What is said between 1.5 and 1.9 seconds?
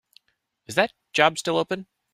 open?